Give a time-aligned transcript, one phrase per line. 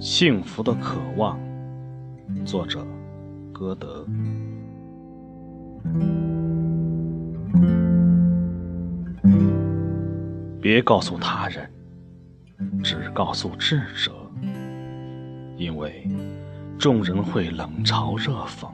[0.00, 1.38] 幸福的渴望
[2.44, 2.84] 作者
[3.52, 4.06] 歌德。
[10.60, 11.70] 别告诉他人
[12.82, 14.12] 只告诉智者
[15.56, 16.08] 因为
[16.78, 18.68] 众人会冷嘲热讽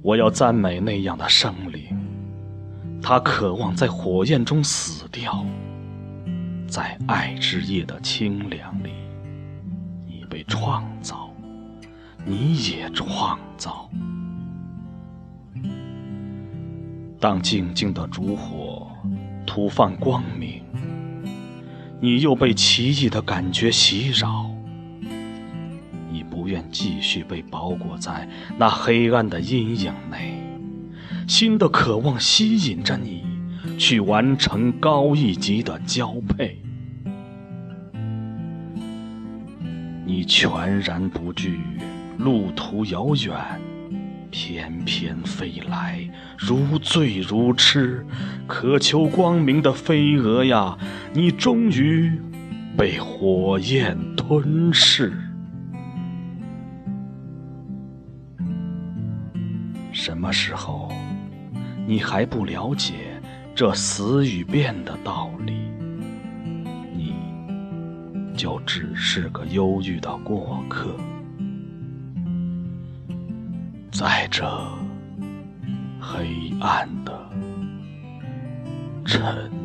[0.00, 1.82] 我要赞美那样的生灵，
[3.02, 5.44] 他渴望在火焰中死掉。
[6.68, 8.90] 在爱之夜的清凉里，
[10.06, 11.30] 你被创造，
[12.24, 13.90] 你也创造。
[17.18, 18.86] 当静静的烛火
[19.46, 20.62] 吐放光明，
[22.00, 24.48] 你又被奇异的感觉袭扰。
[26.48, 30.42] 愿继续被包裹在那黑暗的阴影内，
[31.28, 33.28] 新的渴望吸引着你。
[33.76, 36.58] 去完成高一级的交配，
[40.04, 41.60] 你全然不惧
[42.16, 43.36] 路途遥远，
[44.30, 48.04] 翩翩飞来，如醉如痴，
[48.48, 50.76] 渴求光明的飞蛾呀！
[51.12, 52.10] 你终于
[52.76, 55.12] 被火焰吞噬。
[59.98, 60.92] 什么时候，
[61.84, 63.20] 你还不了解？
[63.52, 65.52] 这死与变的道理，
[66.94, 67.16] 你
[68.36, 70.94] 就只是个忧郁的过客，
[73.90, 74.48] 在这
[76.00, 77.30] 黑暗的
[79.04, 79.57] 沉。